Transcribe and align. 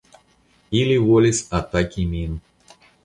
Ili 0.79 0.95
volis 1.09 1.41
ataki 1.59 2.07
min. 2.15 2.37